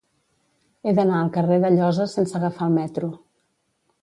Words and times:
He 0.89 0.93
d'anar 0.99 1.19
al 1.25 1.29
carrer 1.37 1.59
d'Alloza 1.65 2.09
sense 2.15 2.39
agafar 2.41 2.71
el 2.71 2.75
metro. 2.79 3.13